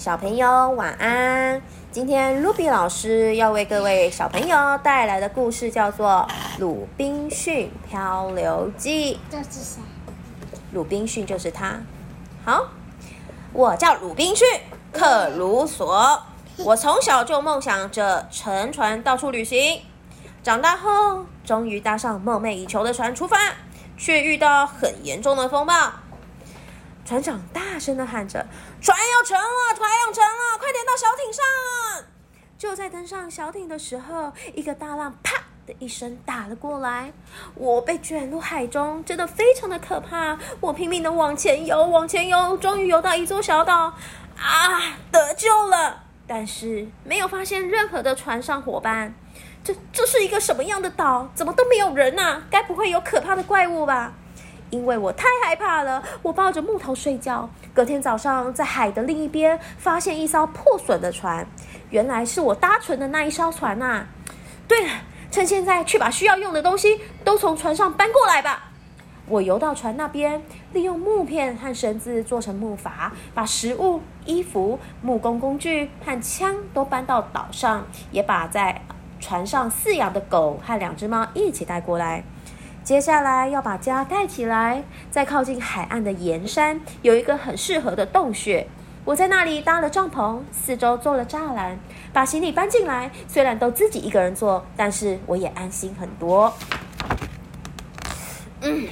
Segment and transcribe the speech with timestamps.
[0.00, 1.60] 小朋友晚安。
[1.92, 6.26] 今天 Ruby 老师要为各位小朋友带来的故事叫做
[6.58, 9.16] 《鲁滨逊漂流记》。
[9.30, 9.82] 这是谁？
[10.72, 11.78] 鲁滨逊就是他。
[12.46, 12.68] 好，
[13.52, 14.48] 我叫鲁滨逊·
[14.98, 16.22] 克鲁索。
[16.56, 19.82] 我从小就梦想着乘船到处旅行。
[20.42, 23.36] 长大后，终于搭上梦寐以求的船出发，
[23.98, 25.74] 却遇到很严重的风暴。
[27.10, 28.46] 船长大声的喊着
[28.80, 32.04] ：“船要沉了，船要沉了，快点到小艇上！”
[32.56, 37.12] 就在登上小艇的时候，一个大浪啪的一声打了过来，
[37.56, 40.38] 我被卷入海中，真的非常的可怕。
[40.60, 43.92] 我拼命的往前游，往前游，终于游到一座小岛，
[44.38, 46.04] 啊，得救了！
[46.28, 49.12] 但是没有发现任何的船上伙伴。
[49.64, 51.28] 这这是一个什么样的岛？
[51.34, 52.44] 怎么都没有人呐？
[52.48, 54.12] 该不会有可怕的怪物吧？
[54.70, 57.48] 因为我太害怕了，我抱着木头睡觉。
[57.74, 61.46] 隔天早上，在海的另一边发现一艘破损的船，
[61.90, 64.06] 原来是我搭乘的那一艘船呐。
[64.66, 64.92] 对了，
[65.30, 68.68] 趁现在去把需要用的东西都从船上搬过来吧。
[69.26, 78.82] 我游到船那边，利用木片和绳子做成木筏，把食物、衣服、木工工具和枪都搬到岛上，也把在
[79.20, 82.24] 船上饲养的狗和两只猫一起带过来。
[82.90, 88.66] 接下来要把家盖起来，在靠近海岸的岩山有一个很适合的洞穴。
[89.04, 91.78] 我在那里搭了帐篷，四周做了栅栏，
[92.12, 93.08] 把行李搬进来。
[93.28, 96.52] 虽然都自己一个人做，但是我也安心很多。
[98.62, 98.88] 嗯，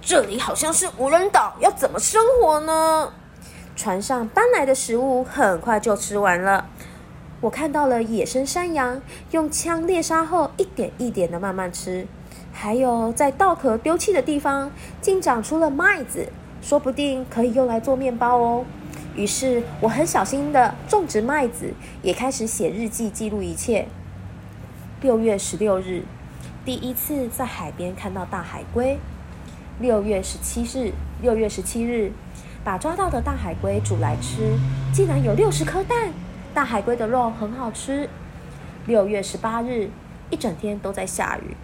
[0.00, 3.12] 这里好像是无人岛，要怎么生活呢？
[3.76, 6.66] 船上搬来的食物很快就吃完了。
[7.40, 9.00] 我看到了野生山羊，
[9.30, 12.04] 用枪猎杀后，一点一点的慢慢吃。
[12.60, 16.28] 还有，在稻壳丢弃的地方，竟长出了麦子，
[16.60, 18.64] 说不定可以用来做面包哦。
[19.14, 23.86] 于是，我很小心的种植麦子，也开始写日记记录一切。
[25.00, 26.02] 六月十六日，
[26.64, 28.98] 第一次在海边看到大海龟。
[29.78, 30.92] 六月十七日，
[31.22, 32.10] 六月十七日，
[32.64, 34.58] 把抓到的大海龟煮来吃，
[34.92, 36.12] 竟然有六十颗蛋。
[36.52, 38.10] 大海龟的肉很好吃。
[38.86, 39.90] 六月十八日，
[40.30, 41.56] 一整天都在下雨。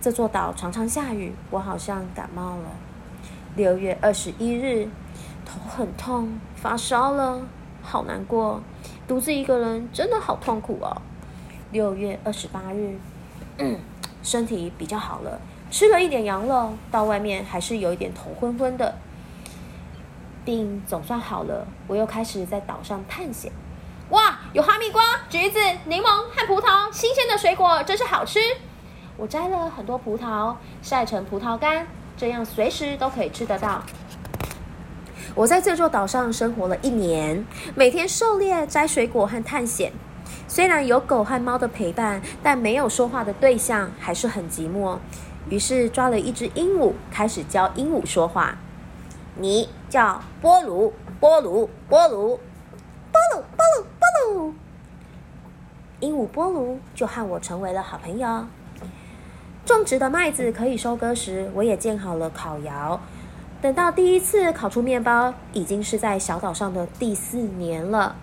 [0.00, 2.64] 这座岛常常下雨，我好像感冒了。
[3.54, 4.88] 六月二十一日，
[5.44, 7.42] 头很痛，发烧了，
[7.82, 8.62] 好难过。
[9.06, 11.02] 独自一个人真的好痛苦哦。
[11.70, 12.96] 六月二十八日，
[13.58, 13.78] 嗯，
[14.22, 15.38] 身体比较好了，
[15.70, 18.94] 吃了一点羊肉，到外面还是有一点头昏昏的。
[20.46, 23.52] 病总算好了，我又开始在岛上探险。
[24.08, 28.40] 哇，有哈密瓜、橘子、柠檬和葡萄，新鲜的水果真是好吃。
[29.20, 31.86] 我摘了很多葡萄，晒成葡萄干，
[32.16, 33.82] 这样随时都可以吃得到。
[35.34, 37.44] 我在这座岛上生活了一年，
[37.74, 39.92] 每天狩猎、摘水果和探险。
[40.48, 44.96] 虽然有狗和猫的陪伴，但没有说话的对象，还是很寂寞。
[45.50, 48.56] 于是抓了一只鹦鹉，开始教鹦鹉说话。
[49.36, 52.40] 你叫波鲁，波鲁，波鲁，
[53.12, 54.54] 波鲁，波鲁，波鲁。
[56.00, 58.46] 鹦鹉波鲁就和我成为了好朋友。
[59.72, 63.00] 种植的麦子可以收割时，我也建好了烤窑。
[63.62, 68.16] 等到第一次烤出面包，已经是在小岛上的第四年了。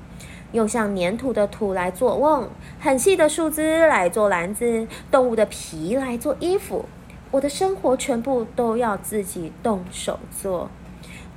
[0.52, 2.50] 用像粘土的土来做瓮，
[2.81, 6.86] 很细的树枝来做篮子，动物的皮来做衣服。
[7.31, 10.69] 我的生活全部都要自己动手做。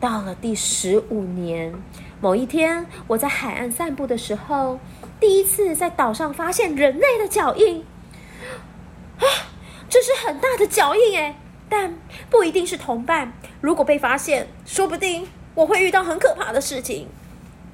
[0.00, 1.72] 到了第十五年，
[2.20, 4.80] 某一天，我在海岸散步的时候，
[5.20, 7.84] 第一次在岛上发现人类的脚印。
[9.18, 9.49] 啊！
[9.90, 11.34] 这是很大的脚印诶，
[11.68, 11.94] 但
[12.30, 13.32] 不一定是同伴。
[13.60, 17.08] 如果被发现，说不定我会遇到很可怕的事情。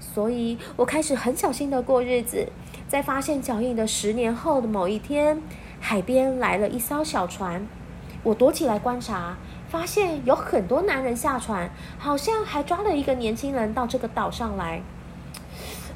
[0.00, 2.48] 所以我开始很小心的过日子。
[2.88, 5.42] 在发现脚印的十年后的某一天，
[5.78, 7.66] 海边来了一艘小船，
[8.22, 9.36] 我躲起来观察，
[9.68, 14.80] 发现有很多男人下船，好像还抓了一个年轻人到这个岛上来。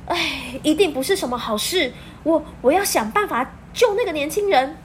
[0.06, 1.94] 哎，一定不是什么好事。
[2.24, 4.76] 我我要想办法救那个年轻人。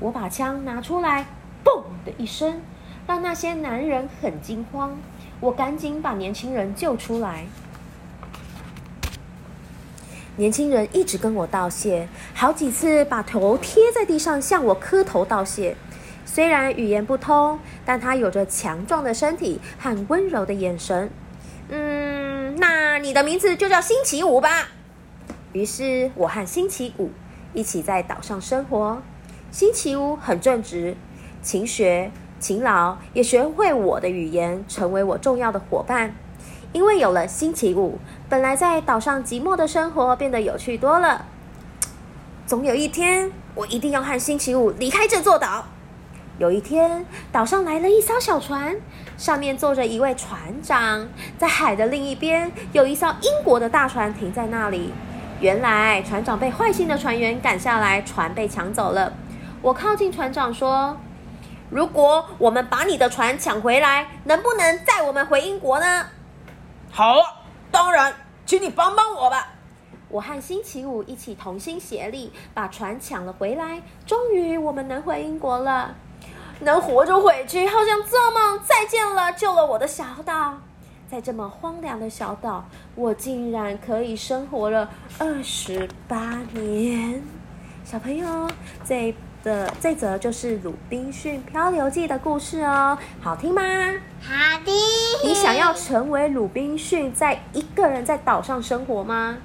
[0.00, 1.26] 我把枪拿出来，
[1.64, 2.60] 嘣的一声，
[3.06, 4.96] 让那些男人很惊慌。
[5.40, 7.46] 我赶紧把年轻人救出来。
[10.36, 15.76] 年轻人一直跟我道谢，好几次把头贴在地上向我磕头道谢。
[16.24, 21.08] 虽然语言不通，但他有着强壮的身体和温柔的眼神。
[21.68, 24.68] 嗯，那你的名字就叫星期五吧。
[25.52, 27.12] 于是我和星期五
[27.52, 29.00] 一起在岛上生活。
[29.54, 30.96] 星期五很正直、
[31.40, 32.10] 勤学、
[32.40, 36.12] 勤劳，也学会我的语言，成为我重要的伙伴。
[36.72, 41.26] 因为有了星期五，本来在岛上寂寞的生活变得有趣多了。
[42.44, 45.66] 总有一天，我一定要和星期五离开这座岛。
[46.38, 48.74] 有一天，岛上来了一艘小船，
[49.16, 51.06] 上面坐着一位船长。
[51.38, 54.92] 在海的另一边，有一艘英国的大船停在那里。
[55.38, 59.12] 原来，船长被坏心的船员赶下来，船被抢走了。
[59.64, 60.94] 我靠近船长说
[61.72, 66.04] ：“如果我们把你的船抢回来，能不能载我们回英国呢？”
[66.92, 67.14] 好，
[67.70, 68.12] 当然，
[68.44, 69.54] 请你帮帮我吧。
[70.10, 73.80] 我和星期五一起同心协力，把船抢了回来。
[74.04, 75.94] 终于，我们能回英国了。
[76.60, 78.60] 能活着回去，好像做梦。
[78.62, 80.58] 再见了，救了我的小岛。
[81.10, 87.22] 在这么荒凉的小岛，我竟然可以生活了二十八年。
[87.82, 88.46] 小朋友，
[88.84, 89.14] 这
[89.44, 93.62] 的这则就是《鲁滨逊漂流记》的故事哦，好听吗？
[94.20, 94.74] 好听。
[95.22, 99.36] 你想要成为鲁滨逊，在一个人在岛上生活吗？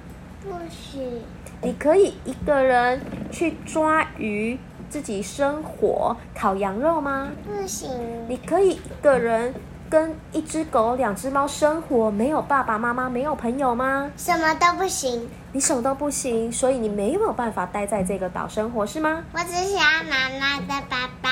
[0.42, 1.22] 不行。
[1.62, 3.00] 你可以一个人
[3.30, 4.58] 去抓鱼。
[4.88, 7.28] 自己生火烤羊肉吗？
[7.46, 7.88] 不行。
[8.28, 9.54] 你可以一个人
[9.90, 14.08] 跟一只狗、两只猫生活，没有爸爸妈妈，没有朋友吗？
[14.16, 15.28] 什么都不行。
[15.52, 19.24] 你什么都不行，所以你没有办法待在这个岛生活，是吗？
[19.32, 21.30] 我只想要妈妈的爸爸。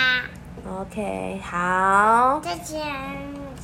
[0.81, 2.40] OK，好。
[2.43, 2.82] 再见。